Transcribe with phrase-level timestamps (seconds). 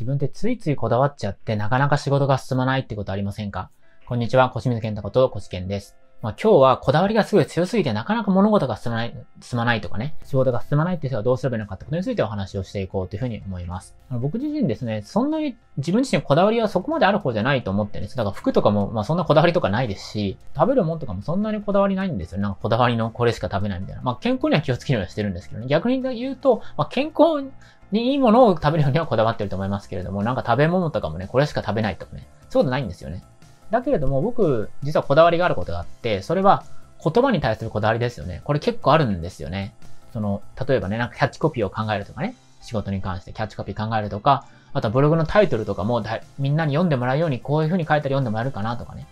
[0.00, 3.68] 自分ってついついこだわっちゃってなかなか仕事が進まないってことありませんか？
[4.06, 5.94] こんにちは、小清水健太こと小健です。
[6.22, 13.94] まあ、今日はこだわりがすごい強すぎてなかなか物事が進まない、進まないとかね、仕事が進まないって人はどうすればいいのかってことについてお話をしていこうというふうに思います。
[14.10, 18.16] あの僕自身ですね、そんなに自分自身こだわりはそこまである方じゃないと思ってるんです。
[18.16, 22.40] だから服とかも、まあそんなこだわりとかないですし、食べるもんとかもそんなにこだわりないんですよ。
[22.40, 24.02] なんかこだわりのこれしか食べないみたいな。
[24.02, 25.66] まあ健康には気をつけるようにしてるんですけどね。
[25.68, 27.50] 逆に言うと、まあ健康
[27.92, 33.22] にいいものを食べるようにはこだわってると思いますけれども、なんか食べ物とかもね、これしか食べないとかね、そういうことないんですよね。
[33.70, 36.64] だけれども僕、実はこだわりがあることがあって、それは、
[37.02, 38.42] 言葉に対するこだわりですよね。
[38.44, 39.74] これ結構あるんですよね。
[40.12, 46.04] その、例えばね、なんかキャッチコピーを考えるとかね、仕事に関してキャッチコピー考えるとか、あとはブログのタイトルとかも
[46.38, 49.06] みんなに読んでもらうようにこういう風に書いたら読んでもらえるかなとかね。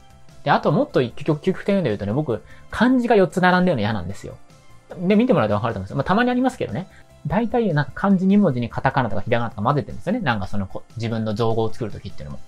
[0.45, 4.37] で、あともっと究極点で言うとね、僕、漢字が4つ並んでるの嫌なんですよ。
[4.99, 5.97] で、見てもらうとわかると思うんですよ。
[5.97, 6.89] まあ、たまにありますけどね。
[7.27, 10.21] 大体、なんか漢字2文字にカタカナとかひらがなとか混ぜてるんですよね。
[10.21, 12.41] なんかその、自分の造語を作るときっていうのも。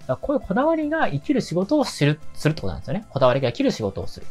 [0.00, 3.06] だからこういうこだわりが生きる仕事をする、するってことなんですよね。
[3.10, 4.26] こだわりが生きる仕事をする。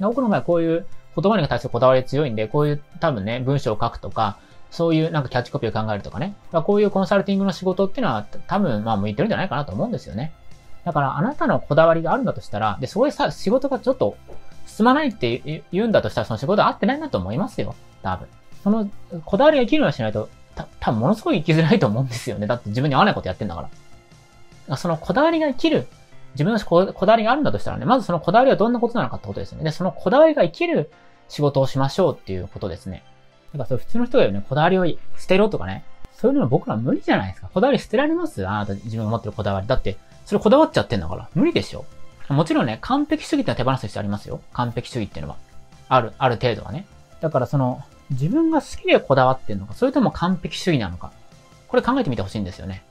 [0.00, 4.38] 僕の場合こういう言葉に対するこだわり強いんで、こういう多分ね、文章を書くとか、
[4.70, 6.34] そういうなんかキャッチコピーを考えるとかね。
[6.52, 10.32] こういうコンサルティングの仕事っていうのは多分まあ向いてるんじゃないかなと思うんですよね。
[10.84, 14.16] だからあなたのこだわりがあるんだとしたら、で、そこでさ、仕事がちょっと
[14.66, 17.74] 進まないって言うんだとしたら、その仕事は合ってないなと思いますよ。
[18.02, 18.28] 多分。
[18.62, 18.90] その、
[19.24, 22.46] こだわりが生きるようにしないと、た、多分ものすごい生きづらいと思うんですよね。
[22.46, 23.68] だって自分に合わないことやってんだか
[24.68, 24.76] ら。
[24.76, 25.86] そのこだわりが生きる
[26.34, 29.64] 自分のこだわりがあるんだとしたらね、まずそのこだわりはどんなことなのかってことですね。
[29.64, 30.90] で、そのこだわりが生きる
[31.28, 33.02] 仕事をしましょうっていうことですね。
[33.52, 37.48] だからそれ普通の人が言うね、こだわりを捨てろとかね、そういうの僕ら無理じゃないですか。
[37.52, 38.46] こだわり捨てられます？
[38.46, 39.66] あなた自分が持ってるこだわり。
[39.66, 41.28] だって、それこだわっちゃってんだから。
[41.34, 41.84] 無理でしょ。
[42.28, 44.40] もちろんね、完璧主義ってのは手放す必要ありますよ。
[44.52, 45.36] 完璧主義っていうのは。
[45.88, 46.86] ある、ある程度はね。
[47.20, 51.12] だからその、自分が好きでこだわってんのか、それとも完璧主義なのか。
[51.68, 52.82] これ考えてみてほしいんですよね。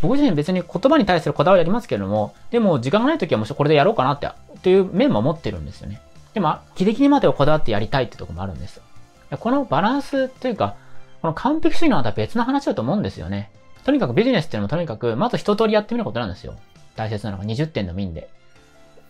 [0.00, 4.30] 僕自身別に言葉に対するこだわりありますけれども、でも時間がない時はもしこれでやろうかなって、
[4.62, 6.00] という面も持ってるんですよね。
[6.34, 8.80] でも、ギリギリまでをこだわってやりたいってとこもあるんです。
[9.40, 10.76] このバランスというか、
[11.22, 13.50] この完璧主義のまた別の話だと思うんですよね。
[13.84, 16.54] とにかくビジネスっていうのもとにかく、まず一通りやってみることなんですよ。
[16.96, 18.28] 大切なのが20点のみんで。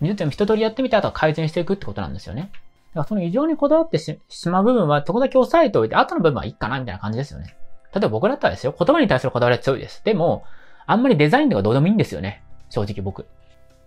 [0.00, 2.50] 20点も一通りやってみて、あとは改善していくってことなんですよね。
[2.94, 4.18] だからその異常にこだわってし
[4.48, 7.56] まう部分は、そこだけ押さえておいて、後の部分はいいかな、みたいな感じですよね。
[7.92, 10.02] 例えば僕だったらですよ、言葉に対するこだわりは強いです。
[10.04, 10.44] でも、
[10.86, 12.42] あんまりデザインとかどうでもいいんですよね。
[12.70, 13.26] 正直僕。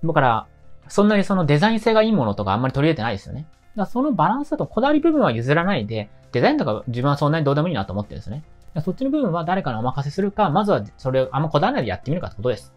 [0.03, 0.47] だから、
[0.89, 3.41] そんなにそのデザイン性がいいものとかあんまり取り入れてないですよね。
[3.41, 3.51] だか
[3.81, 8.43] らそのバランスだとこだわり部分は譲らないで、デザインとか自分はそんなにどうでもいいなと思ってるんですね。
[8.83, 12.73] そっちの部分は誰かにお任せするか、まずはそれをあんまこだわらないでやってみるかってことです。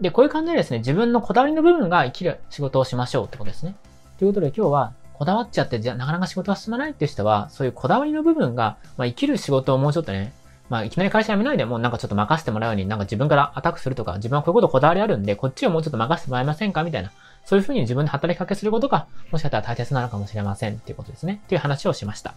[0.00, 3.76] で、こういう感じでですね、自分のこだわりの部分が生きる仕事をしましょうってことですね。
[4.18, 10.32] ということで今日は、こだわっちゃって、じゃなかなか仕事が進まないっていう人は、そういうこだわりの部分が、まあ、生きる仕事をもうちょっとね、
[10.68, 17.10] まあ、いきなり会社辞めないでもう、なんかちょっと任せてもらうように、なんか自分からアタックするとか、自分はこういうことこだわりあるんで、こっちをもうちょっと任せてもらえませんかみたいな。
[17.44, 21.40] そういうふうに自分で働きかけすることが、もしかしたら大切なのかもしれませんっていうことですね。
[21.44, 22.34] っていう話をしました。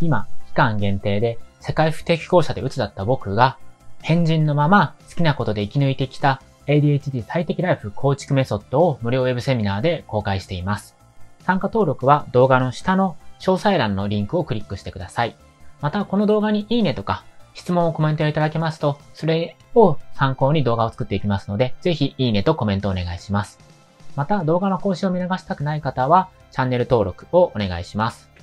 [0.00, 3.56] 今、期間限定で、世界不適合者で鬱だった僕が、
[4.02, 10.93] 変人のまま好きなことで生き抜いてきた ADHD 最適ライフ構築メソッドを無料ウェブセミナーで公開しています。
[11.44, 15.36] 参加登録は動画の下の詳細欄のリンクをクリックしてください。
[15.80, 17.24] また、この動画にいいねとか
[17.54, 23.58] 質問をコメントいただけますと、それを参考に動画を作っていきますので、ぜひいいねとコメントお願いします。
[24.16, 28.33] また動画の更新を見逃したくない方は、チャンネル登録をお願いします。